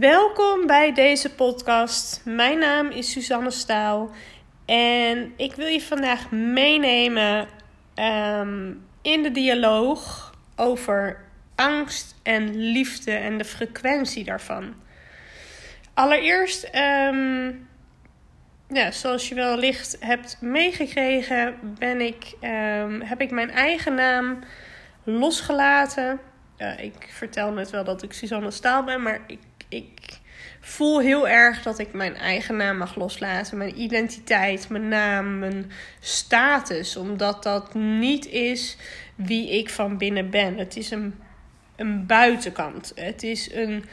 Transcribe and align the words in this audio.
Welkom 0.00 0.66
bij 0.66 0.92
deze 0.92 1.34
podcast. 1.34 2.20
Mijn 2.24 2.58
naam 2.58 2.90
is 2.90 3.10
Suzanne 3.10 3.50
Staal 3.50 4.10
en 4.64 5.32
ik 5.36 5.54
wil 5.54 5.66
je 5.66 5.80
vandaag 5.80 6.30
meenemen 6.30 7.48
ehm, 7.94 8.72
in 9.02 9.22
de 9.22 9.30
dialoog 9.30 10.34
over 10.56 11.24
angst 11.54 12.14
en 12.22 12.56
liefde 12.56 13.12
en 13.12 13.38
de 13.38 13.44
frequentie 13.44 14.24
daarvan. 14.24 14.74
Allereerst, 15.94 16.62
ehm, 16.62 17.52
ja, 18.68 18.90
zoals 18.90 19.28
je 19.28 19.34
wellicht 19.34 19.96
hebt 20.00 20.36
meegekregen, 20.40 21.58
ben 21.78 22.00
ik, 22.00 22.32
ehm, 22.40 23.00
heb 23.00 23.20
ik 23.20 23.30
mijn 23.30 23.50
eigen 23.50 23.94
naam 23.94 24.38
losgelaten. 25.04 26.20
ik 26.78 27.08
vertel 27.10 27.52
net 27.52 27.70
wel 27.70 27.84
dat 27.84 28.02
ik 28.02 28.12
Suzanne 28.12 28.50
Staal 28.50 28.84
ben, 28.84 29.02
maar 29.02 29.20
ik 29.26 29.38
ik 29.72 30.20
voel 30.60 31.00
heel 31.00 31.28
erg 31.28 31.62
dat 31.62 31.78
ik 31.78 31.92
mijn 31.92 32.16
eigen 32.16 32.56
naam 32.56 32.76
mag 32.76 32.94
loslaten. 32.94 33.58
Mijn 33.58 33.80
identiteit, 33.80 34.68
mijn 34.68 34.88
naam, 34.88 35.38
mijn 35.38 35.70
status. 36.00 36.96
Omdat 36.96 37.42
dat 37.42 37.74
niet 37.74 38.26
is 38.26 38.76
wie 39.14 39.50
ik 39.50 39.70
van 39.70 39.98
binnen 39.98 40.30
ben. 40.30 40.58
Het 40.58 40.76
is 40.76 40.90
een, 40.90 41.14
een 41.76 42.06
buitenkant. 42.06 42.92
Het 42.94 43.22
is 43.22 43.52
een, 43.52 43.84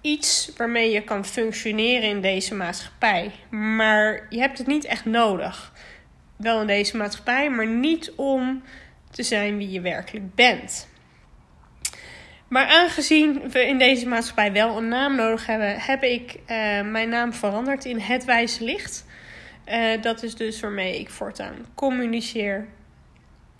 iets 0.00 0.52
waarmee 0.56 0.90
je 0.90 1.02
kan 1.02 1.24
functioneren 1.24 2.08
in 2.08 2.20
deze 2.20 2.54
maatschappij. 2.54 3.30
Maar 3.50 4.26
je 4.30 4.38
hebt 4.38 4.58
het 4.58 4.66
niet 4.66 4.84
echt 4.84 5.04
nodig. 5.04 5.72
Wel 6.36 6.60
in 6.60 6.66
deze 6.66 6.96
maatschappij, 6.96 7.50
maar 7.50 7.66
niet 7.66 8.12
om 8.16 8.62
te 9.10 9.22
zijn 9.22 9.56
wie 9.56 9.70
je 9.70 9.80
werkelijk 9.80 10.34
bent. 10.34 10.88
Maar 12.54 12.66
aangezien 12.66 13.50
we 13.50 13.66
in 13.66 13.78
deze 13.78 14.08
maatschappij 14.08 14.52
wel 14.52 14.76
een 14.76 14.88
naam 14.88 15.14
nodig 15.14 15.46
hebben, 15.46 15.80
heb 15.80 16.02
ik 16.02 16.34
uh, 16.34 16.46
mijn 16.82 17.08
naam 17.08 17.32
veranderd 17.32 17.84
in 17.84 17.98
Het 17.98 18.24
Wijze 18.24 18.64
Licht. 18.64 19.06
Uh, 19.66 20.02
dat 20.02 20.22
is 20.22 20.34
dus 20.34 20.60
waarmee 20.60 20.98
ik 20.98 21.10
voortaan 21.10 21.54
communiceer. 21.74 22.66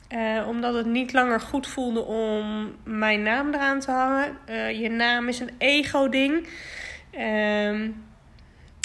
Uh, 0.08 0.48
omdat 0.48 0.74
het 0.74 0.86
niet 0.86 1.12
langer 1.12 1.40
goed 1.40 1.66
voelde 1.66 2.00
om 2.00 2.72
mijn 2.84 3.22
naam 3.22 3.54
eraan 3.54 3.80
te 3.80 3.90
hangen. 3.90 4.38
je 4.80 4.90
naam 4.90 5.28
is 5.28 5.40
een 5.40 5.54
ego-ding. 5.58 6.48
Ehm, 7.10 7.90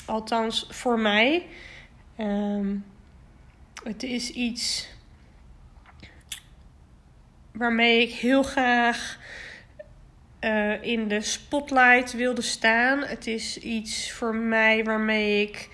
althans, 0.06 0.68
voor 0.70 1.00
mij. 1.00 1.46
Um, 2.20 2.86
het 3.84 4.04
is 4.04 4.32
iets 4.32 4.90
waarmee 7.52 8.02
ik 8.02 8.14
heel 8.14 8.44
graag 8.44 9.18
uh, 10.42 10.84
in 10.84 11.08
de 11.08 11.22
spotlight 11.22 12.12
wilde 12.12 12.42
staan. 12.42 13.00
Het 13.00 13.28
is 13.28 13.58
iets 13.58 14.12
voor 14.12 14.36
mij 14.36 14.84
waarmee 14.84 15.48
ik 15.48 15.70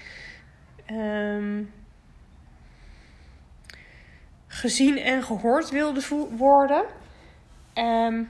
um, 0.91 1.73
gezien 4.47 4.97
en 4.97 5.23
gehoord 5.23 5.69
wilde 5.69 6.27
worden. 6.37 6.85
Um, 7.73 8.29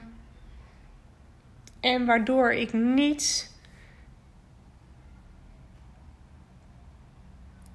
en 1.80 2.06
waardoor 2.06 2.52
ik 2.52 2.72
niet 2.72 3.54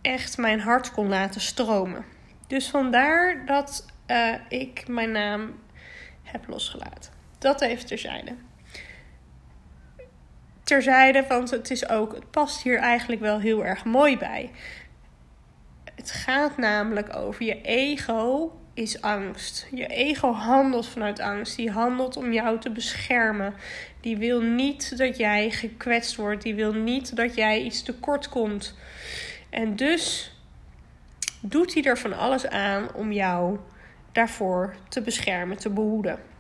echt 0.02 0.38
mijn 0.38 0.59
hart 0.59 0.92
kon 0.92 1.08
laten 1.08 1.42
stromen. 1.42 2.06
Dus 2.48 2.70
vandaar 2.70 3.46
dat 3.46 3.86
uh, 4.08 4.36
ik 4.48 4.88
mijn 4.88 5.12
naam 5.12 5.59
heb 6.23 6.48
losgelaten. 6.48 7.12
Dat 7.38 7.62
even 7.62 7.86
terzijde 7.86 8.36
terzijde, 10.72 11.26
want 11.28 11.50
het 11.50 11.72
is 11.72 11.90
ook, 11.90 12.14
het 12.14 12.32
past 12.32 12.64
hier 12.64 12.78
eigenlijk 12.78 13.22
wel 13.22 13.40
heel 13.40 13.66
erg 13.66 13.86
mooi 13.86 14.18
bij. 14.18 14.52
Het 15.96 16.12
gaat 16.12 16.58
namelijk 16.58 17.16
over 17.16 17.46
je 17.46 17.62
ego 17.62 18.52
is 18.74 19.02
angst. 19.02 19.68
Je 19.72 19.88
ego 19.88 20.31
handelt 20.31 20.88
vanuit 20.88 21.20
angst. 21.20 21.56
Die 21.56 21.72
handelt 21.72 22.18
om 22.18 22.34
jou 22.34 22.60
te 22.60 22.72
beschermen. 22.72 23.54
Die 24.02 24.18
wil 24.18 24.42
niet 24.42 24.98
dat 24.98 25.18
jij 25.18 25.50
gekwetst 25.50 26.16
wordt. 26.16 26.44
Die 26.44 26.56
wil 26.56 26.74
niet 26.74 27.16
dat 27.16 27.36
jij 27.36 27.62
iets 27.62 27.84
tekort 27.84 28.30
komt. 28.30 28.76
En 29.50 29.76
dus 29.76 30.36
doet 31.42 31.74
hij 31.74 31.84
er 31.84 31.98
van 31.98 32.18
alles 32.18 32.48
aan 32.48 32.94
om 32.94 33.12
jou 33.12 33.60
daarvoor 34.12 34.76
te 34.90 35.02
beschermen, 35.02 35.58
te 35.58 35.70
behoeden. 35.70 36.31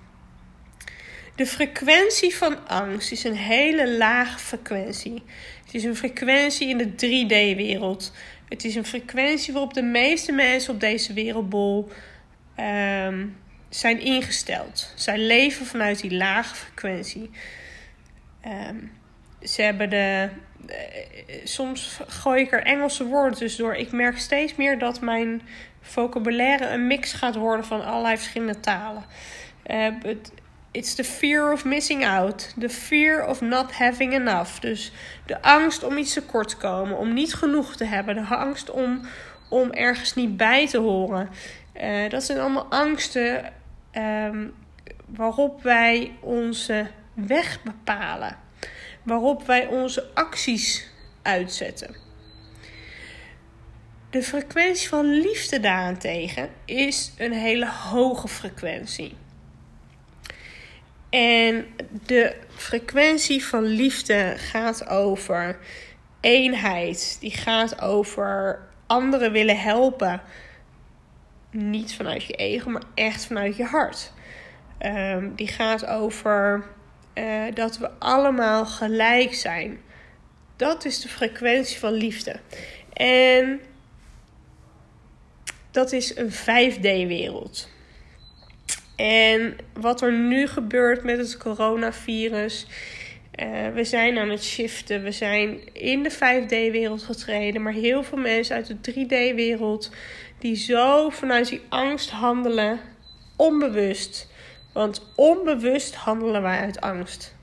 De 1.35 1.45
frequentie 1.45 2.35
van 2.35 2.67
angst 2.67 3.11
is 3.11 3.23
een 3.23 3.35
hele 3.35 3.97
lage 3.97 4.39
frequentie. 4.39 5.23
Het 5.65 5.73
is 5.73 5.83
een 5.83 5.95
frequentie 5.95 6.69
in 6.69 6.77
de 6.77 6.89
3D-wereld. 6.89 8.13
Het 8.49 8.65
is 8.65 8.75
een 8.75 8.85
frequentie 8.85 9.53
waarop 9.53 9.73
de 9.73 9.81
meeste 9.81 10.31
mensen 10.31 10.73
op 10.73 10.79
deze 10.79 11.13
wereldbol 11.13 11.89
um, 12.59 13.37
zijn 13.69 13.99
ingesteld. 13.99 14.93
Zij 14.95 15.17
leven 15.17 15.65
vanuit 15.65 16.01
die 16.01 16.15
lage 16.15 16.55
frequentie. 16.55 17.29
Um, 18.69 18.91
ze 19.41 19.61
hebben 19.61 19.89
de. 19.89 20.29
Uh, 20.69 20.75
soms 21.43 21.99
gooi 22.07 22.41
ik 22.41 22.51
er 22.51 22.63
Engelse 22.63 23.05
woorden 23.05 23.37
tussendoor. 23.37 23.75
Ik 23.75 23.91
merk 23.91 24.17
steeds 24.17 24.55
meer 24.55 24.79
dat 24.79 25.01
mijn 25.01 25.41
vocabulaire 25.81 26.67
een 26.67 26.87
mix 26.87 27.13
gaat 27.13 27.35
worden 27.35 27.65
van 27.65 27.85
allerlei 27.85 28.17
verschillende 28.17 28.59
talen. 28.59 29.03
Uh, 29.65 29.87
het, 30.01 30.31
It's 30.71 30.95
the 30.95 31.03
fear 31.03 31.51
of 31.51 31.65
missing 31.65 32.05
out. 32.05 32.53
The 32.59 32.69
fear 32.69 33.27
of 33.27 33.41
not 33.41 33.71
having 33.71 34.13
enough. 34.13 34.59
Dus 34.59 34.91
de 35.25 35.41
angst 35.41 35.83
om 35.83 35.97
iets 35.97 36.13
tekort 36.13 36.49
te 36.49 36.57
komen, 36.57 36.97
om 36.97 37.13
niet 37.13 37.33
genoeg 37.33 37.75
te 37.75 37.85
hebben. 37.85 38.15
De 38.15 38.35
angst 38.35 38.69
om, 38.69 39.01
om 39.49 39.71
ergens 39.71 40.15
niet 40.15 40.37
bij 40.37 40.67
te 40.67 40.77
horen. 40.77 41.29
Uh, 41.81 42.09
dat 42.09 42.23
zijn 42.23 42.39
allemaal 42.39 42.65
angsten 42.69 43.53
um, 43.93 44.53
waarop 45.05 45.63
wij 45.63 46.11
onze 46.19 46.87
weg 47.13 47.63
bepalen. 47.63 48.37
Waarop 49.03 49.45
wij 49.45 49.67
onze 49.67 50.07
acties 50.13 50.87
uitzetten. 51.21 51.95
De 54.09 54.23
frequentie 54.23 54.87
van 54.89 55.05
liefde 55.05 55.59
daarentegen 55.59 56.49
is 56.65 57.11
een 57.17 57.33
hele 57.33 57.69
hoge 57.69 58.27
frequentie. 58.27 59.15
En 61.11 61.65
de 62.05 62.35
frequentie 62.55 63.45
van 63.45 63.63
liefde 63.63 64.33
gaat 64.37 64.87
over 64.87 65.59
eenheid. 66.21 67.17
Die 67.19 67.31
gaat 67.31 67.81
over 67.81 68.59
anderen 68.87 69.31
willen 69.31 69.59
helpen. 69.59 70.21
Niet 71.51 71.95
vanuit 71.95 72.23
je 72.23 72.33
ego, 72.33 72.69
maar 72.69 72.83
echt 72.93 73.25
vanuit 73.25 73.55
je 73.57 73.63
hart. 73.63 74.11
Um, 74.79 75.35
die 75.35 75.47
gaat 75.47 75.85
over 75.85 76.65
uh, 77.13 77.43
dat 77.53 77.77
we 77.77 77.89
allemaal 77.99 78.65
gelijk 78.65 79.33
zijn. 79.33 79.79
Dat 80.55 80.85
is 80.85 81.01
de 81.01 81.09
frequentie 81.09 81.79
van 81.79 81.93
liefde. 81.93 82.39
En 82.93 83.61
dat 85.71 85.91
is 85.91 86.15
een 86.17 86.31
5D-wereld. 86.31 87.69
En 89.01 89.55
wat 89.73 90.01
er 90.01 90.13
nu 90.13 90.47
gebeurt 90.47 91.03
met 91.03 91.17
het 91.17 91.37
coronavirus. 91.37 92.67
Uh, 93.35 93.67
we 93.73 93.83
zijn 93.83 94.17
aan 94.17 94.29
het 94.29 94.43
shiften. 94.43 95.03
We 95.03 95.11
zijn 95.11 95.73
in 95.73 96.03
de 96.03 96.11
5D-wereld 96.11 97.03
getreden. 97.03 97.61
Maar 97.61 97.73
heel 97.73 98.03
veel 98.03 98.17
mensen 98.17 98.55
uit 98.55 98.67
de 98.67 98.91
3D-wereld. 98.91 99.91
die 100.39 100.55
zo 100.55 101.09
vanuit 101.09 101.49
die 101.49 101.61
angst 101.69 102.09
handelen. 102.09 102.79
onbewust. 103.37 104.31
Want 104.73 105.11
onbewust 105.15 105.95
handelen 105.95 106.41
wij 106.41 106.59
uit 106.59 106.81
angst. 106.81 107.35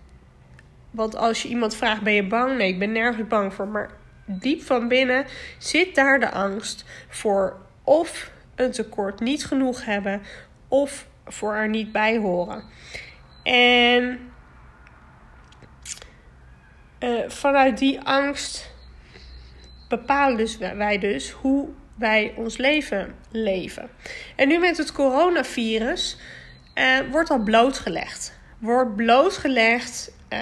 Want 0.90 1.16
als 1.16 1.42
je 1.42 1.48
iemand 1.48 1.76
vraagt: 1.76 2.02
ben 2.02 2.12
je 2.12 2.26
bang? 2.26 2.56
Nee, 2.56 2.68
ik 2.68 2.78
ben 2.78 2.92
nergens 2.92 3.28
bang 3.28 3.54
voor. 3.54 3.68
Maar 3.68 3.90
diep 4.26 4.62
van 4.62 4.88
binnen 4.88 5.26
zit 5.58 5.94
daar 5.94 6.20
de 6.20 6.30
angst 6.30 6.84
voor 7.08 7.56
of 7.84 8.30
een 8.54 8.70
tekort 8.70 9.20
niet 9.20 9.46
genoeg 9.46 9.84
hebben. 9.84 10.22
Of 10.68 11.07
voor 11.28 11.54
er 11.54 11.68
niet 11.68 11.92
bij 11.92 12.18
horen. 12.18 12.62
En 13.42 14.30
uh, 17.00 17.28
vanuit 17.28 17.78
die 17.78 18.00
angst 18.00 18.72
bepalen 19.88 20.36
dus 20.36 20.58
wij 20.58 20.98
dus 20.98 21.30
hoe 21.30 21.68
wij 21.94 22.32
ons 22.36 22.56
leven 22.56 23.14
leven. 23.30 23.90
En 24.36 24.48
nu 24.48 24.58
met 24.58 24.76
het 24.76 24.92
coronavirus 24.92 26.16
uh, 26.74 26.98
wordt 27.10 27.28
dat 27.28 27.44
blootgelegd. 27.44 28.38
Wordt 28.58 28.96
blootgelegd 28.96 30.12
uh, 30.32 30.38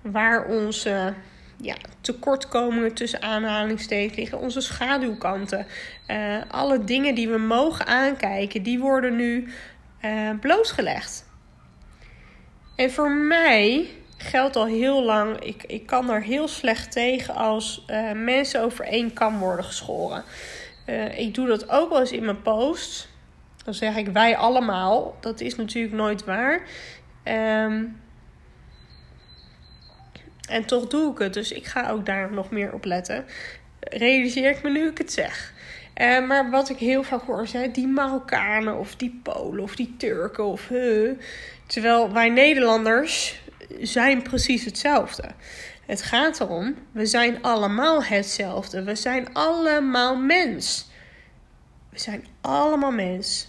waar 0.00 0.46
onze 0.46 1.14
ja, 1.60 1.76
tekortkomingen 2.00 2.94
tussen 2.94 3.22
aanhalingstekens 3.22 4.16
liggen, 4.16 4.38
onze 4.38 4.60
schaduwkanten. 4.60 5.66
Uh, 6.08 6.36
alle 6.48 6.84
dingen 6.84 7.14
die 7.14 7.28
we 7.28 7.38
mogen 7.38 7.86
aankijken, 7.86 8.62
die 8.62 8.78
worden 8.78 9.16
nu 9.16 9.48
uh, 10.04 10.30
blootgelegd. 10.40 11.26
En 12.76 12.90
voor 12.90 13.10
mij 13.10 13.88
geldt 14.16 14.56
al 14.56 14.66
heel 14.66 15.02
lang. 15.02 15.40
Ik, 15.40 15.62
ik 15.62 15.86
kan 15.86 16.10
er 16.10 16.22
heel 16.22 16.48
slecht 16.48 16.92
tegen 16.92 17.34
als 17.34 17.84
uh, 17.90 18.12
mensen 18.12 18.62
over 18.62 18.84
één 18.84 19.12
kam 19.12 19.38
worden 19.38 19.64
geschoren. 19.64 20.24
Uh, 20.86 21.18
ik 21.18 21.34
doe 21.34 21.46
dat 21.46 21.68
ook 21.68 21.90
wel 21.90 22.00
eens 22.00 22.12
in 22.12 22.24
mijn 22.24 22.42
post. 22.42 23.08
Dan 23.64 23.74
zeg 23.74 23.96
ik 23.96 24.08
wij 24.08 24.36
allemaal. 24.36 25.16
Dat 25.20 25.40
is 25.40 25.56
natuurlijk 25.56 25.94
nooit 25.94 26.24
waar. 26.24 26.60
Um, 27.24 28.00
en 30.48 30.64
toch 30.64 30.86
doe 30.86 31.12
ik 31.12 31.18
het. 31.18 31.34
Dus 31.34 31.52
ik 31.52 31.66
ga 31.66 31.90
ook 31.90 32.06
daar 32.06 32.32
nog 32.32 32.50
meer 32.50 32.72
op 32.72 32.84
letten. 32.84 33.24
Realiseer 33.80 34.50
ik 34.50 34.62
me 34.62 34.70
nu 34.70 34.88
ik 34.88 34.98
het 34.98 35.12
zeg. 35.12 35.52
Uh, 36.00 36.26
maar 36.26 36.50
wat 36.50 36.68
ik 36.68 36.78
heel 36.78 37.02
vaak 37.02 37.22
hoor 37.22 37.46
zijn 37.46 37.72
die 37.72 37.86
Marokkanen 37.86 38.78
of 38.78 38.96
die 38.96 39.20
Polen 39.22 39.62
of 39.62 39.76
die 39.76 39.94
Turken 39.96 40.44
of. 40.44 40.70
Terwijl 41.66 42.12
wij 42.12 42.28
Nederlanders 42.28 43.40
zijn 43.80 44.22
precies 44.22 44.64
hetzelfde. 44.64 45.24
Het 45.86 46.02
gaat 46.02 46.40
erom, 46.40 46.74
we 46.92 47.06
zijn 47.06 47.42
allemaal 47.42 48.04
hetzelfde. 48.04 48.82
We 48.82 48.94
zijn 48.94 49.34
allemaal 49.34 50.16
mens. 50.16 50.90
We 51.90 51.98
zijn 51.98 52.26
allemaal 52.40 52.90
mens. 52.90 53.48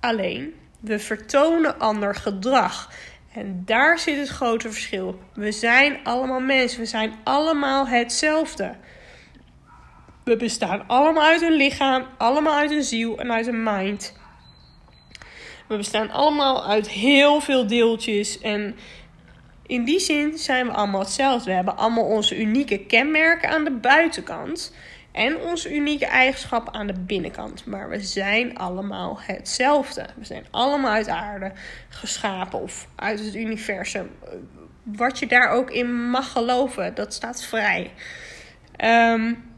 Alleen, 0.00 0.54
we 0.80 0.98
vertonen 0.98 1.78
ander 1.78 2.14
gedrag. 2.14 2.92
En 3.34 3.62
daar 3.64 3.98
zit 3.98 4.18
het 4.18 4.28
grote 4.28 4.70
verschil. 4.70 5.18
We 5.34 5.52
zijn 5.52 5.98
allemaal 6.04 6.40
mensen. 6.40 6.80
We 6.80 6.86
zijn 6.86 7.14
allemaal 7.24 7.88
hetzelfde. 7.88 8.74
We 10.24 10.36
bestaan 10.36 10.84
allemaal 10.86 11.24
uit 11.24 11.42
een 11.42 11.56
lichaam, 11.56 12.06
allemaal 12.18 12.54
uit 12.54 12.70
een 12.70 12.82
ziel 12.82 13.18
en 13.18 13.32
uit 13.32 13.46
een 13.46 13.62
mind. 13.62 14.20
We 15.68 15.76
bestaan 15.76 16.10
allemaal 16.10 16.66
uit 16.66 16.88
heel 16.88 17.40
veel 17.40 17.66
deeltjes. 17.66 18.40
En 18.40 18.76
in 19.66 19.84
die 19.84 20.00
zin 20.00 20.38
zijn 20.38 20.66
we 20.66 20.72
allemaal 20.72 21.00
hetzelfde. 21.00 21.50
We 21.50 21.56
hebben 21.56 21.76
allemaal 21.76 22.04
onze 22.04 22.40
unieke 22.40 22.78
kenmerken 22.78 23.50
aan 23.50 23.64
de 23.64 23.70
buitenkant. 23.70 24.74
En 25.12 25.40
onze 25.40 25.74
unieke 25.74 26.06
eigenschappen 26.06 26.74
aan 26.74 26.86
de 26.86 27.00
binnenkant. 27.00 27.66
Maar 27.66 27.88
we 27.88 28.00
zijn 28.00 28.58
allemaal 28.58 29.18
hetzelfde. 29.20 30.06
We 30.16 30.24
zijn 30.24 30.46
allemaal 30.50 30.92
uit 30.92 31.08
aarde 31.08 31.52
geschapen 31.88 32.60
of 32.60 32.88
uit 32.96 33.18
het 33.18 33.34
universum. 33.34 34.10
Wat 34.82 35.18
je 35.18 35.26
daar 35.26 35.50
ook 35.50 35.70
in 35.70 36.10
mag 36.10 36.32
geloven, 36.32 36.94
dat 36.94 37.14
staat 37.14 37.44
vrij. 37.44 37.90
Um, 38.84 39.51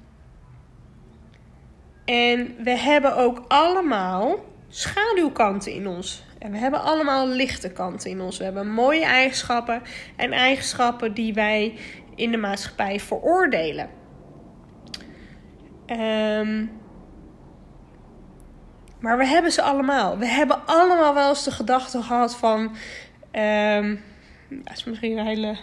en 2.05 2.57
we 2.59 2.71
hebben 2.71 3.17
ook 3.17 3.45
allemaal 3.49 4.45
schaduwkanten 4.69 5.73
in 5.73 5.87
ons. 5.87 6.25
En 6.39 6.51
we 6.51 6.59
hebben 6.59 6.83
allemaal 6.83 7.29
lichte 7.29 7.73
kanten 7.73 8.11
in 8.11 8.21
ons. 8.21 8.39
We 8.39 8.45
hebben 8.45 8.71
mooie 8.71 9.05
eigenschappen 9.05 9.83
en 10.17 10.33
eigenschappen 10.33 11.15
die 11.15 11.35
wij 11.35 11.79
in 12.15 12.31
de 12.31 12.37
maatschappij 12.37 13.01
veroordelen. 13.01 13.89
Um, 15.87 16.71
maar 19.01 19.19
we 19.19 19.27
hebben 19.27 19.53
ze 19.53 19.63
allemaal. 19.63 20.19
We 20.19 20.27
hebben 20.27 20.67
allemaal 20.67 21.15
wel 21.15 21.29
eens 21.29 21.45
de 21.45 21.51
gedachte 21.51 22.03
gehad 22.03 22.37
van. 22.37 22.61
Um, 23.33 24.03
dat 24.49 24.77
is 24.77 24.85
misschien 24.85 25.19
een 25.19 25.27
hele, 25.27 25.57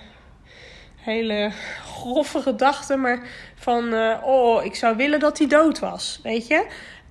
hele 1.02 1.52
grove 1.86 2.42
gedachte, 2.42 2.96
maar 2.96 3.20
van. 3.56 3.94
Uh, 3.94 4.18
oh, 4.24 4.66
ik 4.66 4.76
zou 4.76 4.96
willen 4.96 5.20
dat 5.20 5.38
hij 5.38 5.48
dood 5.48 5.80
was. 5.80 6.20
Weet 6.24 6.48
je? 6.48 6.66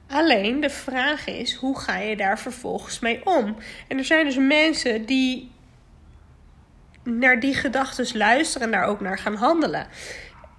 Alleen 0.09 0.61
de 0.61 0.71
vraag 0.71 1.27
is: 1.27 1.55
hoe 1.55 1.81
ga 1.81 1.97
je 1.97 2.17
daar 2.17 2.39
vervolgens 2.39 2.99
mee 2.99 3.27
om? 3.27 3.57
En 3.89 3.99
er 3.99 4.05
zijn 4.05 4.25
dus 4.25 4.37
mensen 4.37 5.07
die 5.07 5.51
naar 7.05 7.41
die 7.41 7.55
gedachten 7.55 8.19
luisteren 8.19 8.67
en 8.67 8.73
daar 8.73 8.87
ook 8.87 9.01
naar 9.01 9.19
gaan 9.19 9.35
handelen. 9.35 9.87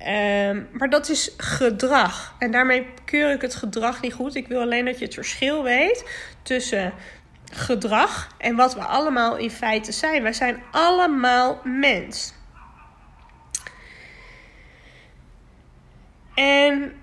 Um, 0.07 0.67
maar 0.71 0.89
dat 0.89 1.09
is 1.09 1.33
gedrag. 1.37 2.35
En 2.39 2.51
daarmee 2.51 2.87
keur 3.05 3.31
ik 3.31 3.41
het 3.41 3.55
gedrag 3.55 4.01
niet 4.01 4.13
goed. 4.13 4.35
Ik 4.35 4.47
wil 4.47 4.61
alleen 4.61 4.85
dat 4.85 4.99
je 4.99 5.05
het 5.05 5.13
verschil 5.13 5.63
weet 5.63 6.05
tussen 6.41 6.93
gedrag 7.51 8.29
en 8.37 8.55
wat 8.55 8.73
we 8.73 8.81
allemaal 8.81 9.37
in 9.37 9.51
feite 9.51 9.91
zijn. 9.91 10.23
Wij 10.23 10.33
zijn 10.33 10.63
allemaal 10.71 11.59
mens. 11.63 12.33
En 16.41 16.93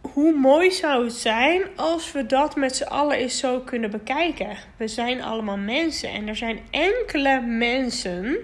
hoe 0.00 0.32
mooi 0.32 0.70
zou 0.70 1.04
het 1.04 1.12
zijn 1.12 1.62
als 1.76 2.12
we 2.12 2.26
dat 2.26 2.56
met 2.56 2.76
z'n 2.76 2.82
allen 2.82 3.16
eens 3.16 3.38
zo 3.38 3.60
kunnen 3.60 3.90
bekijken? 3.90 4.56
We 4.76 4.88
zijn 4.88 5.22
allemaal 5.22 5.56
mensen 5.56 6.08
en 6.10 6.28
er 6.28 6.36
zijn 6.36 6.60
enkele 6.70 7.40
mensen 7.40 8.36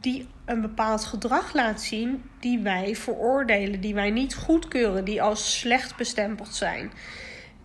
die 0.00 0.28
een 0.44 0.60
bepaald 0.60 1.04
gedrag 1.04 1.54
laat 1.54 1.82
zien 1.82 2.22
die 2.40 2.58
wij 2.58 2.96
veroordelen, 2.96 3.80
die 3.80 3.94
wij 3.94 4.10
niet 4.10 4.34
goedkeuren, 4.34 5.04
die 5.04 5.22
als 5.22 5.58
slecht 5.58 5.96
bestempeld 5.96 6.54
zijn. 6.54 6.92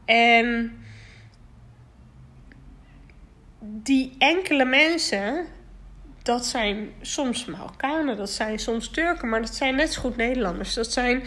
En 0.06 0.78
die 3.60 4.16
enkele 4.18 4.66
mensen, 4.66 5.46
dat 6.28 6.46
zijn 6.46 6.94
soms 7.02 7.46
Marokkanen, 7.46 8.18
dat 8.18 8.30
zijn 8.30 8.60
soms 8.60 8.90
Turken, 8.90 9.30
maar 9.30 9.42
dat 9.42 9.56
zijn 9.56 9.76
net 9.76 9.94
zo 9.94 10.02
goed 10.02 10.18
Nederlanders. 10.18 10.74
Dat 10.74 10.92
zijn, 10.92 11.24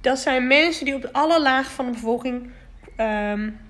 dat 0.00 0.18
zijn 0.18 0.46
mensen 0.46 0.84
die 0.84 0.94
op 0.94 1.08
alle 1.12 1.40
lagen 1.40 1.70
van 1.70 1.86
de 1.86 1.92
bevolking 1.92 2.50
um, 2.96 3.60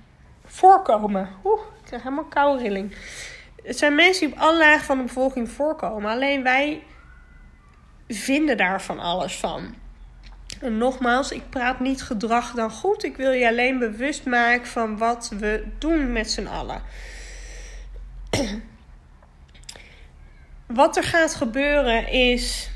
voorkomen. 0.44 1.28
Oeh, 1.44 1.60
ik 1.60 1.84
krijg 1.84 2.02
helemaal 2.02 2.24
koude 2.24 2.62
rilling. 2.62 2.96
Het 3.62 3.78
zijn 3.78 3.94
mensen 3.94 4.26
die 4.26 4.36
op 4.36 4.42
alle 4.42 4.58
lagen 4.58 4.84
van 4.84 4.96
de 4.96 5.04
bevolking 5.04 5.50
voorkomen. 5.50 6.10
Alleen 6.10 6.42
wij 6.42 6.82
vinden 8.08 8.56
daar 8.56 8.82
van 8.82 8.98
alles 8.98 9.36
van. 9.36 9.74
En 10.60 10.78
nogmaals, 10.78 11.30
ik 11.30 11.50
praat 11.50 11.80
niet 11.80 12.02
gedrag 12.02 12.52
dan 12.52 12.70
goed. 12.70 13.04
Ik 13.04 13.16
wil 13.16 13.30
je 13.30 13.48
alleen 13.48 13.78
bewust 13.78 14.24
maken 14.24 14.66
van 14.66 14.98
wat 14.98 15.32
we 15.38 15.64
doen 15.78 16.12
met 16.12 16.30
z'n 16.30 16.46
allen. 16.46 16.82
Wat 20.74 20.96
er 20.96 21.04
gaat 21.04 21.34
gebeuren 21.34 22.08
is. 22.08 22.70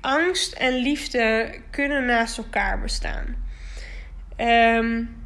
Angst 0.00 0.52
en 0.52 0.74
liefde 0.74 1.54
kunnen 1.70 2.04
naast 2.04 2.38
elkaar 2.38 2.80
bestaan. 2.80 3.36
Um, 4.36 5.22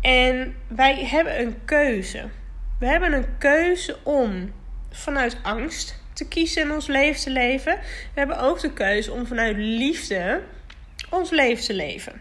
en 0.00 0.56
wij 0.68 1.04
hebben 1.04 1.40
een 1.40 1.64
keuze. 1.64 2.28
We 2.78 2.86
hebben 2.86 3.12
een 3.12 3.38
keuze 3.38 3.96
om 4.04 4.52
vanuit 4.90 5.36
angst 5.42 6.02
te 6.12 6.28
kiezen 6.28 6.62
en 6.62 6.72
ons 6.72 6.86
leven 6.86 7.20
te 7.20 7.30
leven. 7.30 7.78
We 8.14 8.18
hebben 8.20 8.38
ook 8.38 8.60
de 8.60 8.72
keuze 8.72 9.12
om 9.12 9.26
vanuit 9.26 9.56
liefde 9.56 10.42
ons 11.10 11.30
leven 11.30 11.64
te 11.64 11.74
leven. 11.74 12.20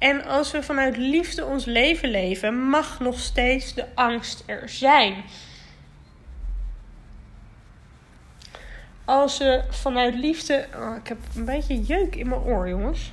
En 0.00 0.24
als 0.24 0.50
we 0.50 0.62
vanuit 0.62 0.96
liefde 0.96 1.44
ons 1.44 1.64
leven 1.64 2.08
leven, 2.08 2.68
mag 2.68 3.00
nog 3.00 3.18
steeds 3.18 3.74
de 3.74 3.86
angst 3.94 4.42
er 4.46 4.68
zijn. 4.68 5.14
Als 9.04 9.38
we 9.38 9.64
vanuit 9.70 10.14
liefde. 10.14 10.66
Oh, 10.74 10.96
ik 10.96 11.08
heb 11.08 11.18
een 11.36 11.44
beetje 11.44 11.82
jeuk 11.82 12.16
in 12.16 12.28
mijn 12.28 12.40
oor, 12.40 12.68
jongens. 12.68 13.12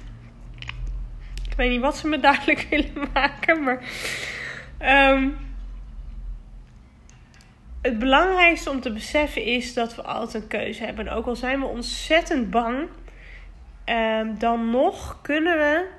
Ik 1.50 1.54
weet 1.58 1.70
niet 1.70 1.82
wat 1.82 1.98
ze 1.98 2.08
me 2.08 2.20
duidelijk 2.30 2.68
willen 2.70 3.10
maken, 3.14 3.64
maar. 3.64 3.80
Um, 5.14 5.38
het 7.82 8.00
belangrijkste 8.00 8.70
om 8.70 8.82
te 8.82 8.94
beseffen 8.94 9.44
is 9.44 9.74
dat 9.74 9.96
we 9.96 10.02
altijd 10.02 10.44
een 10.44 10.50
keuze 10.50 10.84
hebben. 10.84 11.10
ook 11.10 11.26
al 11.26 11.36
zijn 11.36 11.60
we 11.60 11.66
ontzettend 11.66 12.50
bang, 12.50 12.88
ehm, 13.84 14.38
dan 14.38 14.70
nog 14.70 15.22
kunnen 15.22 15.58
we 15.58 15.97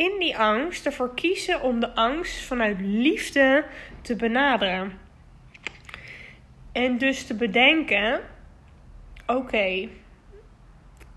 in 0.00 0.18
die 0.18 0.38
angst 0.38 0.86
ervoor 0.86 1.14
kiezen 1.14 1.62
om 1.62 1.80
de 1.80 1.94
angst 1.94 2.40
vanuit 2.40 2.80
liefde 2.80 3.64
te 4.02 4.16
benaderen. 4.16 4.98
En 6.72 6.98
dus 6.98 7.26
te 7.26 7.34
bedenken: 7.34 8.20
oké, 9.26 9.88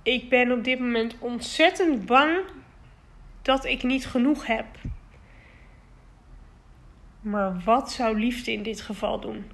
ik 0.04 0.30
ben 0.30 0.52
op 0.52 0.63
dit 0.63 0.80
moment 0.80 1.16
ontzettend 1.20 2.06
bang 2.06 2.38
dat 3.42 3.66
ik 3.66 3.84
niet 3.84 4.06
genoeg 4.06 4.46
heb. 4.46 4.66
Maar 7.22 7.62
wat 7.66 7.92
zou 7.92 8.20
liefde 8.20 8.52
in 8.52 8.63
dit 8.63 8.82
geval 8.82 9.20
doen? 9.20 9.52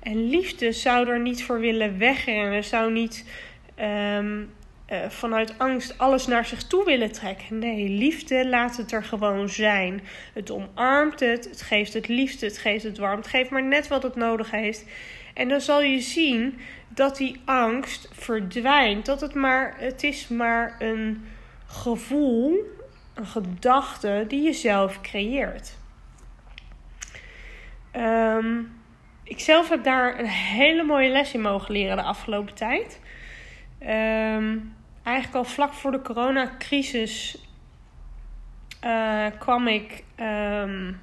En 0.00 0.28
liefde 0.28 0.72
zou 0.72 1.08
er 1.08 1.20
niet 1.20 1.44
voor 1.44 1.60
willen 1.60 1.98
wegrennen, 1.98 2.64
zou 2.64 2.92
niet 2.92 3.30
ehm, 3.74 4.44
eh, 4.88 5.08
vanuit 5.08 5.58
angst 5.58 5.98
alles 5.98 6.26
naar 6.26 6.44
zich 6.46 6.62
toe 6.62 6.84
willen 6.84 7.12
trekken. 7.12 7.58
Nee, 7.58 7.88
liefde 7.88 8.48
laat 8.48 8.76
het 8.76 8.92
er 8.92 9.04
gewoon 9.04 9.48
zijn. 9.48 10.00
Het 10.34 10.50
omarmt 10.50 11.20
het, 11.20 11.44
het 11.44 11.62
geeft 11.62 11.92
het 11.92 12.08
liefde, 12.08 12.46
het 12.46 12.58
geeft 12.58 12.84
het 12.84 12.98
warm, 12.98 13.16
het 13.16 13.26
geeft 13.26 13.50
maar 13.50 13.64
net 13.64 13.88
wat 13.88 14.02
het 14.02 14.14
nodig 14.14 14.50
heeft. 14.50 14.84
En 15.34 15.48
dan 15.48 15.60
zal 15.60 15.82
je 15.82 16.00
zien 16.00 16.58
dat 16.88 17.16
die 17.16 17.40
angst 17.44 18.08
verdwijnt. 18.12 19.06
Dat 19.06 19.20
het 19.20 19.34
maar, 19.34 19.74
het 19.78 20.02
is 20.02 20.28
maar 20.28 20.76
een 20.78 21.24
gevoel, 21.66 22.56
een 23.14 23.26
gedachte 23.26 24.24
die 24.28 24.42
je 24.42 24.52
zelf 24.52 25.00
creëert. 25.00 25.76
Ehm, 27.90 28.60
ik 29.22 29.40
zelf 29.40 29.68
heb 29.68 29.84
daar 29.84 30.18
een 30.18 30.28
hele 30.28 30.82
mooie 30.82 31.10
les 31.10 31.34
in 31.34 31.40
mogen 31.40 31.72
leren 31.72 31.96
de 31.96 32.02
afgelopen 32.02 32.54
tijd. 32.54 33.00
Ehm, 33.78 34.56
eigenlijk 35.08 35.36
al 35.36 35.52
vlak 35.52 35.72
voor 35.72 35.90
de 35.90 36.02
coronacrisis 36.02 37.38
uh, 38.84 39.26
kwam 39.38 39.66
ik. 39.66 40.04
Um, 40.20 41.00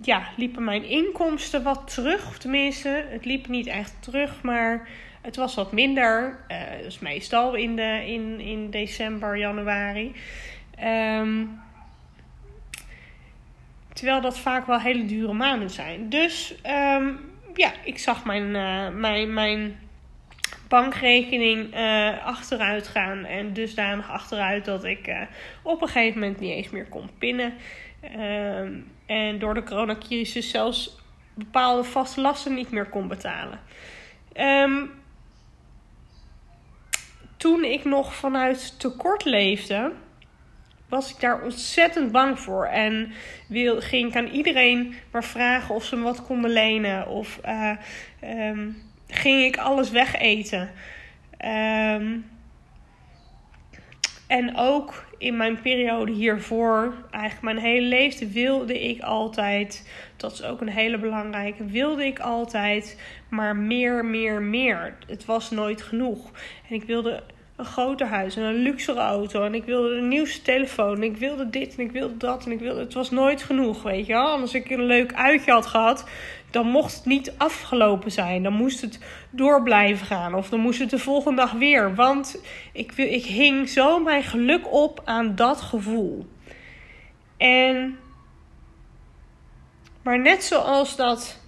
ja, 0.00 0.28
liepen 0.36 0.64
mijn 0.64 0.84
inkomsten 0.84 1.62
wat 1.62 1.94
terug. 1.94 2.38
Tenminste, 2.38 3.06
het 3.08 3.24
liep 3.24 3.46
niet 3.46 3.66
echt 3.66 3.96
terug, 4.00 4.42
maar 4.42 4.88
het 5.20 5.36
was 5.36 5.54
wat 5.54 5.72
minder. 5.72 6.44
Uh, 6.48 6.82
dus 6.82 6.98
meestal 6.98 7.54
in, 7.54 7.76
de, 7.76 8.04
in, 8.06 8.40
in 8.40 8.70
december, 8.70 9.38
januari. 9.38 10.14
Um, 10.84 11.60
terwijl 13.92 14.20
dat 14.20 14.38
vaak 14.38 14.66
wel 14.66 14.80
hele 14.80 15.04
dure 15.04 15.32
maanden 15.32 15.70
zijn. 15.70 16.08
Dus 16.08 16.54
um, 16.66 17.20
ja, 17.54 17.72
ik 17.84 17.98
zag 17.98 18.24
mijn, 18.24 18.54
uh, 18.54 18.88
mijn, 19.00 19.34
mijn 19.34 19.87
bankrekening 20.68 21.74
uh, 21.74 22.26
achteruit 22.26 22.88
gaan. 22.88 23.24
En 23.24 23.52
dusdanig 23.52 24.10
achteruit 24.10 24.64
dat 24.64 24.84
ik 24.84 25.08
uh, 25.08 25.20
op 25.62 25.82
een 25.82 25.88
gegeven 25.88 26.20
moment 26.20 26.40
niet 26.40 26.52
eens 26.52 26.70
meer 26.70 26.88
kon 26.88 27.10
pinnen. 27.18 27.54
Um, 28.16 28.92
en 29.06 29.38
door 29.38 29.54
de 29.54 29.62
coronacrisis 29.62 30.50
zelfs 30.50 30.96
bepaalde 31.34 31.84
vaste 31.84 32.20
lasten 32.20 32.54
niet 32.54 32.70
meer 32.70 32.86
kon 32.86 33.08
betalen. 33.08 33.60
Um, 34.34 34.90
toen 37.36 37.64
ik 37.64 37.84
nog 37.84 38.14
vanuit 38.14 38.80
tekort 38.80 39.24
leefde, 39.24 39.92
was 40.88 41.10
ik 41.10 41.20
daar 41.20 41.42
ontzettend 41.42 42.12
bang 42.12 42.40
voor. 42.40 42.66
En 42.66 43.12
wil, 43.48 43.80
ging 43.80 44.08
ik 44.08 44.16
aan 44.16 44.26
iedereen 44.26 44.94
maar 45.10 45.24
vragen 45.24 45.74
of 45.74 45.84
ze 45.84 45.96
me 45.96 46.02
wat 46.02 46.22
konden 46.22 46.50
lenen. 46.50 47.06
Of 47.06 47.40
uh, 47.46 47.76
um, 48.22 48.87
ging 49.08 49.44
ik 49.44 49.56
alles 49.56 49.90
wegeten. 49.90 50.70
Um, 51.44 52.24
en 54.26 54.56
ook 54.56 55.06
in 55.18 55.36
mijn 55.36 55.60
periode 55.60 56.12
hiervoor, 56.12 56.94
eigenlijk 57.10 57.42
mijn 57.42 57.58
hele 57.58 57.86
leven, 57.86 58.32
wilde 58.32 58.88
ik 58.88 59.00
altijd, 59.00 59.90
dat 60.16 60.32
is 60.32 60.42
ook 60.42 60.60
een 60.60 60.68
hele 60.68 60.98
belangrijke, 60.98 61.64
wilde 61.64 62.04
ik 62.04 62.18
altijd 62.18 63.00
maar 63.30 63.56
meer, 63.56 64.04
meer, 64.04 64.42
meer. 64.42 64.96
Het 65.06 65.24
was 65.24 65.50
nooit 65.50 65.82
genoeg. 65.82 66.30
En 66.68 66.74
ik 66.74 66.82
wilde 66.82 67.22
een 67.58 67.64
groter 67.64 68.06
huis 68.06 68.36
en 68.36 68.42
een 68.42 68.62
luxere 68.62 69.00
auto. 69.00 69.44
En 69.44 69.54
ik 69.54 69.64
wilde 69.64 69.94
de 69.94 70.00
nieuwste 70.00 70.42
telefoon. 70.42 70.96
En 70.96 71.02
ik 71.02 71.16
wilde 71.16 71.50
dit 71.50 71.74
en 71.76 71.84
ik 71.84 71.90
wilde 71.90 72.16
dat. 72.16 72.44
En 72.44 72.52
ik 72.52 72.58
wilde. 72.58 72.80
Het 72.80 72.94
was 72.94 73.10
nooit 73.10 73.42
genoeg, 73.42 73.82
weet 73.82 74.06
je 74.06 74.12
wel. 74.12 74.40
als 74.40 74.54
ik 74.54 74.70
een 74.70 74.84
leuk 74.84 75.14
uitje 75.14 75.50
had 75.50 75.66
gehad, 75.66 76.08
dan 76.50 76.66
mocht 76.66 76.94
het 76.94 77.04
niet 77.04 77.32
afgelopen 77.36 78.10
zijn. 78.10 78.42
Dan 78.42 78.52
moest 78.52 78.80
het 78.80 78.98
door 79.30 79.62
blijven 79.62 80.06
gaan. 80.06 80.34
Of 80.34 80.48
dan 80.48 80.60
moest 80.60 80.78
het 80.78 80.90
de 80.90 80.98
volgende 80.98 81.36
dag 81.40 81.52
weer. 81.52 81.94
Want 81.94 82.42
ik, 82.72 82.92
ik 82.92 83.24
hing 83.24 83.68
zo 83.68 83.98
mijn 83.98 84.22
geluk 84.22 84.72
op 84.72 85.02
aan 85.04 85.34
dat 85.34 85.60
gevoel. 85.60 86.26
En. 87.36 87.98
Maar 90.02 90.20
net 90.20 90.44
zoals 90.44 90.96
dat 90.96 91.40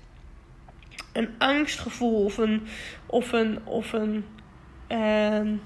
een 1.12 1.28
angstgevoel 1.38 2.24
of 2.24 2.38
een. 2.38 2.66
Of 3.06 3.32
een, 3.32 3.58
of 3.64 3.92
een 3.92 4.24
uh, 4.88 5.58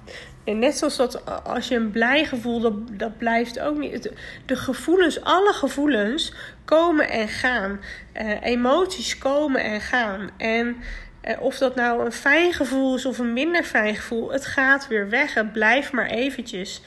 en 0.44 0.58
net 0.58 0.78
zoals 0.78 0.96
dat 0.96 1.44
als 1.44 1.68
je 1.68 1.76
een 1.76 1.90
blij 1.90 2.24
gevoel, 2.24 2.60
dat, 2.60 2.98
dat 2.98 3.18
blijft 3.18 3.60
ook 3.60 3.78
niet. 3.78 4.10
De 4.46 4.56
gevoelens, 4.56 5.20
alle 5.20 5.52
gevoelens 5.52 6.32
komen 6.64 7.08
en 7.08 7.28
gaan. 7.28 7.80
Uh, 8.22 8.42
emoties 8.42 9.18
komen 9.18 9.62
en 9.62 9.80
gaan. 9.80 10.30
En 10.36 10.76
uh, 11.22 11.40
of 11.40 11.58
dat 11.58 11.74
nou 11.74 12.04
een 12.04 12.12
fijn 12.12 12.52
gevoel 12.52 12.94
is 12.94 13.06
of 13.06 13.18
een 13.18 13.32
minder 13.32 13.64
fijn 13.64 13.94
gevoel, 13.94 14.32
het 14.32 14.46
gaat 14.46 14.88
weer 14.88 15.08
weg. 15.08 15.34
Het 15.34 15.52
blijft 15.52 15.92
maar 15.92 16.06
eventjes. 16.06 16.82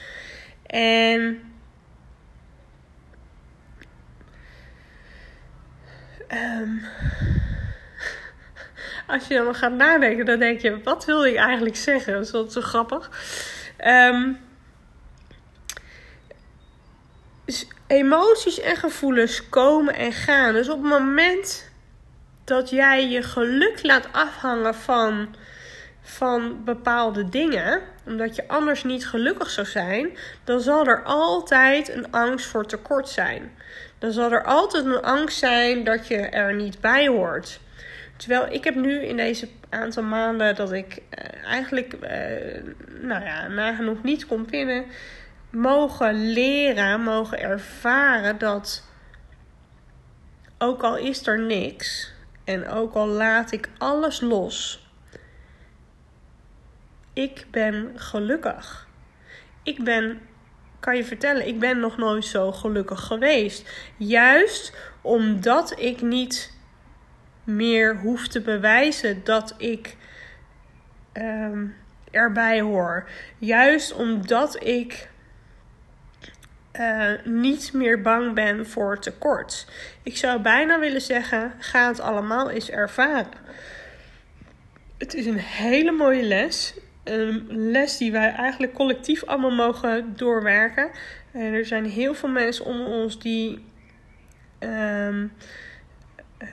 En. 0.65 1.39
Um, 6.59 6.81
als 9.07 9.27
je 9.27 9.35
dan 9.35 9.55
gaat 9.55 9.73
nadenken, 9.73 10.25
dan 10.25 10.39
denk 10.39 10.59
je: 10.59 10.83
wat 10.83 11.05
wil 11.05 11.25
ik 11.25 11.35
eigenlijk 11.35 11.75
zeggen? 11.75 12.13
Dat 12.13 12.25
is 12.25 12.31
wel 12.31 12.49
zo 12.49 12.61
grappig. 12.61 13.09
Um, 13.85 14.39
emoties 17.87 18.59
en 18.59 18.75
gevoelens 18.75 19.49
komen 19.49 19.95
en 19.95 20.11
gaan. 20.11 20.53
Dus 20.53 20.69
op 20.69 20.81
het 20.81 20.91
moment 20.91 21.69
dat 22.43 22.69
jij 22.69 23.07
je 23.07 23.21
geluk 23.23 23.79
laat 23.83 24.07
afhangen 24.11 24.75
van, 24.75 25.35
van 26.01 26.63
bepaalde 26.63 27.29
dingen, 27.29 27.81
omdat 28.05 28.35
je 28.35 28.47
anders 28.47 28.83
niet 28.83 29.07
gelukkig 29.07 29.49
zou 29.49 29.67
zijn, 29.67 30.17
dan 30.43 30.59
zal 30.59 30.85
er 30.85 31.03
altijd 31.03 31.89
een 31.89 32.11
angst 32.11 32.45
voor 32.45 32.65
tekort 32.65 33.09
zijn. 33.09 33.57
Dan 33.99 34.11
zal 34.11 34.31
er 34.31 34.43
altijd 34.43 34.85
een 34.85 35.01
angst 35.01 35.37
zijn 35.37 35.83
dat 35.83 36.07
je 36.07 36.17
er 36.17 36.53
niet 36.53 36.81
bij 36.81 37.07
hoort. 37.07 37.59
Terwijl 38.17 38.53
ik 38.53 38.63
heb 38.63 38.75
nu 38.75 39.01
in 39.01 39.17
deze 39.17 39.47
aantal 39.69 40.03
maanden 40.03 40.55
dat 40.55 40.71
ik 40.71 40.97
uh, 40.97 41.43
eigenlijk, 41.43 41.93
uh, 41.93 42.63
nou 43.01 43.23
ja, 43.23 43.47
nagenoeg 43.47 44.03
niet 44.03 44.25
kon 44.25 44.45
pinnen, 44.45 44.85
mogen 45.49 46.31
leren, 46.31 47.01
mogen 47.01 47.39
ervaren 47.39 48.37
dat 48.37 48.83
ook 50.57 50.83
al 50.83 50.97
is 50.97 51.27
er 51.27 51.39
niks 51.39 52.13
en 52.43 52.67
ook 52.67 52.93
al 52.93 53.07
laat 53.07 53.51
ik 53.51 53.69
alles 53.77 54.21
los, 54.21 54.87
ik 57.13 57.45
ben 57.51 57.91
gelukkig. 57.95 58.87
Ik 59.63 59.83
ben, 59.83 60.21
kan 60.79 60.95
je 60.95 61.03
vertellen, 61.03 61.47
ik 61.47 61.59
ben 61.59 61.79
nog 61.79 61.97
nooit 61.97 62.25
zo 62.25 62.51
gelukkig 62.51 63.01
geweest. 63.01 63.69
Juist 63.97 64.73
omdat 65.01 65.79
ik 65.79 66.01
niet 66.01 66.56
meer 67.47 67.97
hoef 67.97 68.27
te 68.27 68.41
bewijzen 68.41 69.23
dat 69.23 69.55
ik 69.57 69.97
um, 71.13 71.75
erbij 72.11 72.61
hoor. 72.61 73.09
Juist 73.37 73.93
omdat 73.93 74.63
ik 74.63 75.09
uh, 76.79 77.11
niet 77.23 77.73
meer 77.73 78.01
bang 78.01 78.33
ben 78.33 78.67
voor 78.67 78.99
tekort. 78.99 79.67
Ik 80.03 80.17
zou 80.17 80.41
bijna 80.41 80.79
willen 80.79 81.01
zeggen: 81.01 81.53
ga 81.59 81.87
het 81.87 81.99
allemaal 81.99 82.49
eens 82.49 82.69
ervaren. 82.69 83.27
Het 84.97 85.13
is 85.13 85.25
een 85.25 85.39
hele 85.39 85.91
mooie 85.91 86.23
les. 86.23 86.73
Een 87.03 87.45
les 87.49 87.97
die 87.97 88.11
wij 88.11 88.31
eigenlijk 88.31 88.73
collectief 88.73 89.23
allemaal 89.23 89.51
mogen 89.51 90.13
doorwerken. 90.15 90.89
En 91.31 91.53
er 91.53 91.65
zijn 91.65 91.85
heel 91.85 92.13
veel 92.13 92.29
mensen 92.29 92.65
onder 92.65 92.87
ons 92.87 93.19
die. 93.19 93.65
Um, 94.59 95.31
uh, 96.39 96.49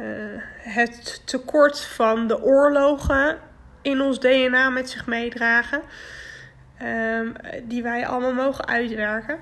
het 0.59 1.23
tekort 1.25 1.81
van 1.81 2.27
de 2.27 2.43
oorlogen 2.43 3.39
in 3.83 4.01
ons 4.01 4.21
DNA 4.21 4.71
met 4.71 4.91
zich 4.91 5.07
meedragen. 5.07 5.83
Um, 6.83 7.35
die 7.63 7.83
wij 7.83 8.07
allemaal 8.07 8.33
mogen 8.33 8.67
uitwerken. 8.67 9.39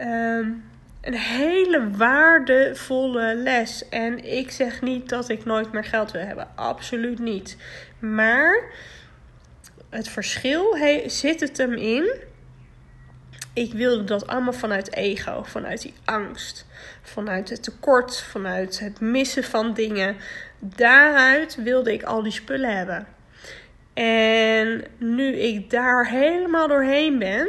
Um, 0.00 0.64
een 1.00 1.14
hele 1.14 1.90
waardevolle 1.90 3.34
les. 3.34 3.88
En 3.88 4.24
ik 4.24 4.50
zeg 4.50 4.82
niet 4.82 5.08
dat 5.08 5.28
ik 5.28 5.44
nooit 5.44 5.72
meer 5.72 5.84
geld 5.84 6.10
wil 6.10 6.22
hebben. 6.22 6.48
Absoluut 6.54 7.18
niet. 7.18 7.56
Maar 7.98 8.70
het 9.90 10.08
verschil 10.08 10.76
zit 11.06 11.40
het 11.40 11.56
hem 11.56 11.72
in 11.72 12.10
ik 13.56 13.72
wilde 13.72 14.04
dat 14.04 14.26
allemaal 14.26 14.52
vanuit 14.52 14.94
ego, 14.94 15.42
vanuit 15.42 15.82
die 15.82 15.94
angst, 16.04 16.66
vanuit 17.02 17.48
het 17.48 17.62
tekort, 17.62 18.20
vanuit 18.20 18.78
het 18.78 19.00
missen 19.00 19.44
van 19.44 19.74
dingen. 19.74 20.16
Daaruit 20.58 21.54
wilde 21.54 21.92
ik 21.92 22.02
al 22.02 22.22
die 22.22 22.32
spullen 22.32 22.76
hebben. 22.76 23.06
En 23.94 24.84
nu 24.98 25.36
ik 25.36 25.70
daar 25.70 26.08
helemaal 26.08 26.68
doorheen 26.68 27.18
ben, 27.18 27.48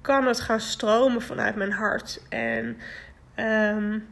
kan 0.00 0.26
het 0.26 0.40
gaan 0.40 0.60
stromen 0.60 1.22
vanuit 1.22 1.54
mijn 1.54 1.72
hart. 1.72 2.20
En 2.28 2.76
um, 3.36 4.06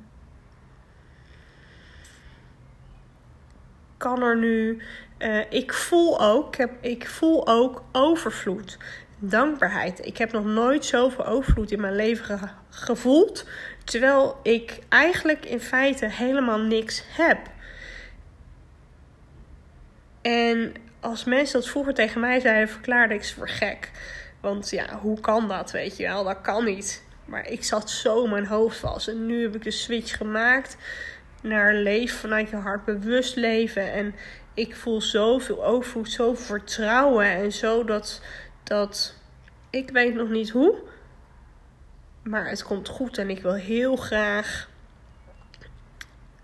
kan 3.96 4.22
er 4.22 4.36
nu. 4.36 4.82
Uh, 5.18 5.40
ik 5.50 5.72
voel 5.72 6.20
ook, 6.20 6.48
ik, 6.48 6.56
heb, 6.56 6.70
ik 6.80 7.08
voel 7.08 7.48
ook 7.48 7.82
overvloed 7.92 8.78
dankbaarheid. 9.24 10.06
Ik 10.06 10.16
heb 10.18 10.32
nog 10.32 10.44
nooit 10.44 10.84
zoveel 10.84 11.26
overvloed 11.26 11.70
in 11.70 11.80
mijn 11.80 11.96
leven 11.96 12.50
gevoeld. 12.70 13.46
Terwijl 13.84 14.40
ik 14.42 14.78
eigenlijk 14.88 15.44
in 15.44 15.60
feite 15.60 16.06
helemaal 16.06 16.58
niks 16.58 17.04
heb. 17.08 17.38
En 20.22 20.74
als 21.00 21.24
mensen 21.24 21.60
dat 21.60 21.68
vroeger 21.68 21.94
tegen 21.94 22.20
mij 22.20 22.40
zeiden, 22.40 22.68
verklaarde 22.68 23.14
ik 23.14 23.24
ze 23.24 23.34
voor 23.34 23.48
gek. 23.48 23.90
Want 24.40 24.70
ja, 24.70 24.98
hoe 24.98 25.20
kan 25.20 25.48
dat, 25.48 25.70
weet 25.70 25.96
je 25.96 26.02
wel? 26.06 26.24
Dat 26.24 26.40
kan 26.40 26.64
niet. 26.64 27.02
Maar 27.24 27.48
ik 27.48 27.64
zat 27.64 27.90
zo 27.90 28.24
in 28.24 28.30
mijn 28.30 28.46
hoofd 28.46 28.78
vast. 28.78 29.08
En 29.08 29.26
nu 29.26 29.42
heb 29.42 29.54
ik 29.54 29.62
de 29.62 29.70
switch 29.70 30.16
gemaakt 30.16 30.76
naar 31.42 31.74
leven 31.74 32.18
vanuit 32.18 32.50
je 32.50 32.56
hart, 32.56 32.84
bewust 32.84 33.36
leven. 33.36 33.92
En 33.92 34.14
ik 34.54 34.76
voel 34.76 35.00
zoveel 35.00 35.64
overvloed, 35.64 36.10
zoveel 36.10 36.44
vertrouwen. 36.44 37.26
En 37.26 37.52
zo 37.52 37.84
dat, 37.84 38.22
dat 38.72 39.14
ik 39.70 39.90
weet 39.90 40.14
nog 40.14 40.28
niet 40.28 40.50
hoe. 40.50 40.74
Maar 42.22 42.48
het 42.48 42.62
komt 42.62 42.88
goed 42.88 43.18
en 43.18 43.30
ik 43.30 43.42
wil 43.42 43.54
heel 43.54 43.96
graag 43.96 44.68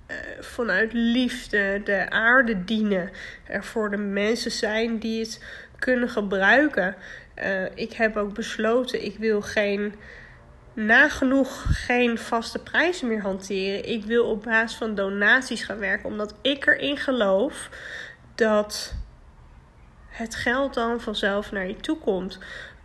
uh, 0.07 0.17
vanuit 0.41 0.93
liefde 0.93 1.81
de 1.85 2.11
aarde 2.11 2.65
dienen. 2.65 3.11
Er 3.45 3.65
voor 3.65 3.91
de 3.91 3.97
mensen 3.97 4.51
zijn 4.51 4.99
die 4.99 5.21
het 5.21 5.45
kunnen 5.79 6.09
gebruiken. 6.09 6.97
Uh, 7.37 7.65
ik 7.75 7.93
heb 7.93 8.17
ook 8.17 8.35
besloten, 8.35 9.05
ik 9.05 9.19
wil 9.19 9.43
geen 9.43 9.95
nagenoeg 10.73 11.65
geen 11.69 12.19
vaste 12.19 12.59
prijzen 12.59 13.09
meer 13.09 13.21
hanteren. 13.21 13.89
Ik 13.89 14.05
wil 14.05 14.25
op 14.25 14.43
basis 14.43 14.79
van 14.79 14.95
donaties 14.95 15.63
gaan 15.63 15.79
werken, 15.79 16.09
omdat 16.09 16.35
ik 16.43 16.67
erin 16.67 16.97
geloof 16.97 17.71
dat 18.35 18.95
het 20.19 20.35
geld 20.35 20.75
dan 20.75 21.01
vanzelf 21.01 21.53
naar 21.53 21.69
je 21.69 21.77
toe 21.77 21.99
komt. 21.99 22.39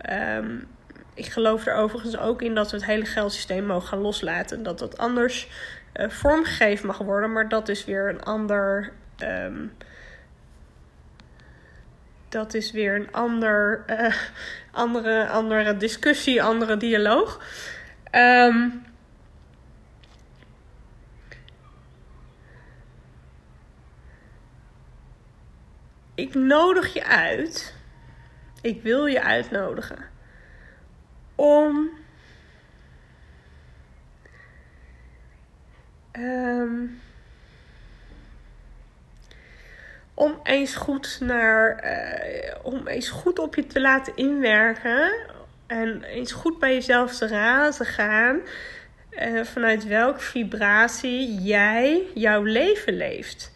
Um, 0.09 0.67
ik 1.13 1.25
geloof 1.25 1.65
er 1.65 1.73
overigens 1.75 2.17
ook 2.17 2.41
in 2.41 2.55
dat 2.55 2.71
we 2.71 2.77
het 2.77 2.85
hele 2.85 3.05
geldsysteem 3.05 3.65
mogen 3.65 3.87
gaan 3.87 3.99
loslaten. 3.99 4.63
Dat 4.63 4.79
dat 4.79 4.97
anders 4.97 5.47
uh, 5.95 6.09
vormgegeven 6.09 6.87
mag 6.87 6.97
worden, 6.97 7.31
maar 7.31 7.49
dat 7.49 7.69
is 7.69 7.85
weer 7.85 8.09
een 8.09 8.23
ander. 8.23 8.91
Um, 9.23 9.73
dat 12.29 12.53
is 12.53 12.71
weer 12.71 12.95
een 12.95 13.11
ander, 13.11 13.83
uh, 13.87 14.15
andere, 14.83 15.27
andere 15.27 15.77
discussie, 15.77 16.43
andere 16.43 16.77
dialoog. 16.77 17.41
Um, 18.11 18.83
ik 26.15 26.33
nodig 26.33 26.93
je 26.93 27.05
uit. 27.05 27.75
Ik 28.61 28.81
wil 28.81 29.05
je 29.05 29.21
uitnodigen. 29.21 30.05
Om. 31.35 31.89
Um, 36.11 37.01
om 40.13 40.39
eens 40.43 40.75
goed 40.75 41.17
naar. 41.19 41.83
Uh, 41.83 42.55
om 42.61 42.87
eens 42.87 43.09
goed 43.09 43.39
op 43.39 43.55
je 43.55 43.67
te 43.67 43.81
laten 43.81 44.15
inwerken. 44.15 45.13
En 45.67 46.03
eens 46.03 46.31
goed 46.31 46.59
bij 46.59 46.73
jezelf 46.73 47.17
te 47.17 47.27
raden 47.27 47.73
te 47.73 47.85
gaan. 47.85 48.39
Uh, 49.11 49.43
vanuit 49.43 49.87
welke 49.87 50.19
vibratie 50.19 51.41
jij 51.41 52.07
jouw 52.13 52.43
leven 52.43 52.93
leeft. 52.93 53.52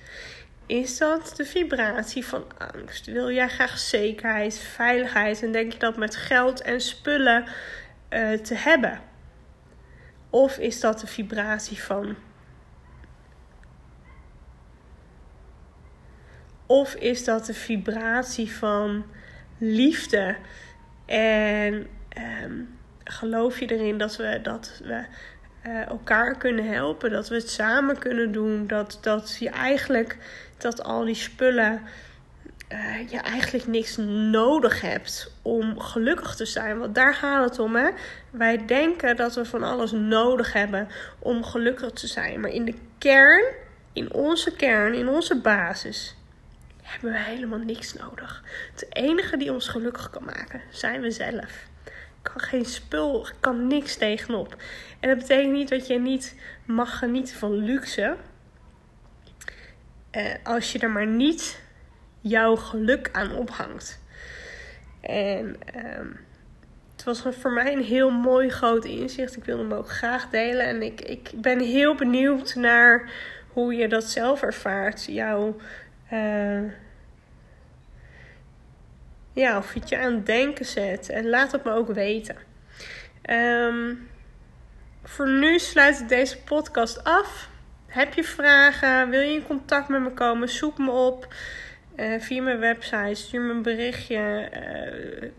Is 0.68 0.98
dat 0.98 1.34
de 1.36 1.46
vibratie 1.46 2.26
van 2.26 2.46
angst? 2.58 3.06
Wil 3.06 3.32
jij 3.32 3.50
graag 3.50 3.78
zekerheid, 3.78 4.60
veiligheid 4.60 5.44
en 5.44 5.52
denk 5.52 5.72
je 5.72 5.80
dat 5.80 5.98
met 5.98 6.16
geld 6.16 6.62
en 6.62 6.82
spullen 6.82 7.46
uh, 8.10 8.34
te 8.34 8.56
hebben? 8.56 9.02
Of 10.30 10.58
is 10.58 10.80
dat 10.80 11.00
de 11.00 11.08
vibratie 11.08 11.84
van. 11.84 12.16
Of 16.66 16.94
is 16.94 17.24
dat 17.24 17.46
de 17.46 17.54
vibratie 17.54 18.52
van 18.52 19.06
liefde 19.58 20.36
en 21.06 21.88
um, 22.44 22.78
geloof 23.04 23.60
je 23.60 23.66
erin 23.66 23.98
dat 23.98 24.16
we, 24.16 24.40
dat 24.44 24.82
we 24.84 25.06
uh, 25.68 25.88
elkaar 25.88 26.38
kunnen 26.38 26.68
helpen, 26.68 27.12
dat 27.12 27.30
we 27.30 27.36
het 27.36 27.50
samen 27.50 28.00
kunnen 28.00 28.32
doen, 28.32 28.68
dat, 28.68 28.98
dat 29.02 29.38
je 29.40 29.50
eigenlijk 29.50 30.18
dat 30.58 30.84
al 30.84 31.06
die 31.06 31.16
spullen 31.16 31.82
uh, 32.72 33.10
je 33.10 33.18
eigenlijk 33.18 33.68
niks 33.68 33.98
nodig 34.32 34.82
hebt 34.82 35.32
om 35.42 35.80
gelukkig 35.80 36.36
te 36.36 36.46
zijn. 36.46 36.80
Want 36.80 36.96
daar 36.96 37.14
gaat 37.14 37.50
het 37.50 37.60
om. 37.60 37.76
Hè? 37.76 37.90
Wij 38.30 38.66
denken 38.66 39.16
dat 39.16 39.36
we 39.36 39.46
van 39.46 39.64
alles 39.64 39.92
nodig 39.92 40.54
hebben 40.54 40.88
om 41.20 41.44
gelukkig 41.44 41.92
te 41.92 42.08
zijn. 42.08 42.40
Maar 42.40 42.52
in 42.52 42.66
de 42.66 42.76
kern, 42.98 43.44
in 43.94 44.14
onze 44.14 44.56
kern, 44.56 44.94
in 44.94 45.08
onze 45.08 45.36
basis, 45.36 46.16
hebben 46.82 47.12
we 47.12 47.20
helemaal 47.20 47.60
niks 47.60 47.94
nodig. 47.94 48.44
Het 48.72 48.86
enige 48.90 49.38
die 49.38 49.54
ons 49.54 49.68
gelukkig 49.68 50.10
kan 50.10 50.24
maken, 50.24 50.62
zijn 50.72 51.02
we 51.02 51.12
zelf. 51.12 51.66
Kan 52.22 52.42
geen 52.42 52.66
spul, 52.66 53.28
kan 53.40 53.68
niks 53.68 53.96
tegenop. 53.96 54.56
En 55.00 55.10
dat 55.10 55.18
betekent 55.18 55.54
niet 55.54 55.70
dat 55.70 55.88
je 55.88 56.00
niet 56.00 56.36
mag 56.66 56.98
genieten 56.98 57.36
van 57.36 57.58
luxe. 57.58 58.16
Uh, 60.12 60.34
als 60.44 60.72
je 60.72 60.80
er 60.80 60.90
maar 60.90 61.08
niet 61.08 61.60
jouw 62.22 62.56
geluk 62.56 63.10
aan 63.12 63.32
ophangt. 63.32 64.00
En 65.02 65.58
uh, 65.76 66.16
het 66.92 67.04
was 67.04 67.24
voor 67.40 67.52
mij 67.52 67.74
een 67.74 67.84
heel 67.84 68.10
mooi 68.10 68.50
groot 68.50 68.86
inzicht. 68.86 69.38
Ik 69.38 69.44
wil 69.44 69.58
hem 69.58 69.74
ook 69.74 69.90
graag 69.90 70.30
delen. 70.30 70.66
En 70.66 70.82
ik, 70.82 71.02
ik 71.02 71.32
ben 71.36 71.60
heel 71.60 71.96
benieuwd 71.96 72.56
naar 72.56 73.10
hoe 73.48 73.74
je 73.74 73.88
dat 73.88 74.04
zelf 74.04 74.42
ervaart. 74.42 75.06
Jouw. 75.06 75.56
Uh, 76.14 76.72
ja, 79.34 79.58
of 79.58 79.74
het 79.74 79.90
je 79.90 79.98
aan 79.98 80.14
het 80.14 80.26
denken 80.26 80.66
zet. 80.66 81.10
En 81.10 81.30
laat 81.30 81.52
het 81.52 81.64
me 81.64 81.72
ook 81.72 81.94
weten. 81.94 82.36
Um, 83.30 84.10
voor 85.04 85.30
nu 85.30 85.60
sluit 85.60 86.00
ik 86.00 86.10
deze 86.10 86.38
podcast 86.44 87.04
af. 87.04 87.50
Heb 87.98 88.14
je 88.14 88.24
vragen? 88.24 89.10
Wil 89.10 89.22
je 89.22 89.34
in 89.34 89.44
contact 89.44 89.88
met 89.88 90.02
me 90.02 90.12
komen? 90.12 90.50
Zoek 90.50 90.78
me 90.78 90.92
op 90.92 91.34
uh, 91.96 92.20
via 92.20 92.42
mijn 92.42 92.60
website. 92.60 93.14
Stuur 93.14 93.42
me 93.42 93.54
een 93.54 93.62
berichtje. 93.62 94.50
Uh, 94.54 95.30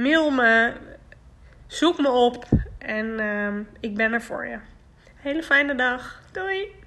mail 0.00 0.30
me. 0.30 0.72
Zoek 1.66 1.98
me 1.98 2.10
op. 2.10 2.44
En 2.78 3.06
uh, 3.06 3.80
ik 3.80 3.96
ben 3.96 4.12
er 4.12 4.22
voor 4.22 4.46
je. 4.46 4.58
Hele 5.16 5.42
fijne 5.42 5.74
dag. 5.74 6.22
Doei! 6.32 6.81